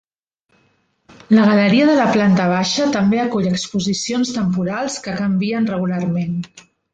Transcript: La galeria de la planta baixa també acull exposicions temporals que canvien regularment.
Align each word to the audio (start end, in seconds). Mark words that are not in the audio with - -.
La 1.39 1.43
galeria 1.49 1.89
de 1.89 1.97
la 1.99 2.07
planta 2.15 2.47
baixa 2.53 2.87
també 2.95 3.19
acull 3.25 3.51
exposicions 3.51 4.33
temporals 4.39 4.97
que 5.09 5.15
canvien 5.21 5.71
regularment. 5.75 6.35